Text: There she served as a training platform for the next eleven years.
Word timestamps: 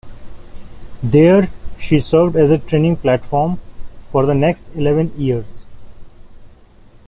There 1.03 1.47
she 1.79 1.99
served 1.99 2.35
as 2.35 2.49
a 2.49 2.57
training 2.57 2.95
platform 2.97 3.59
for 4.11 4.25
the 4.25 4.33
next 4.33 4.65
eleven 4.73 5.13
years. 5.15 5.45